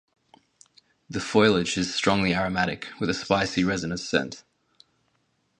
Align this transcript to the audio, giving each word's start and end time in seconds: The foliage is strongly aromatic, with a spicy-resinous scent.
The 1.11 1.19
foliage 1.19 1.77
is 1.77 1.93
strongly 1.93 2.33
aromatic, 2.33 2.87
with 2.99 3.07
a 3.11 3.13
spicy-resinous 3.13 4.03
scent. 4.03 4.43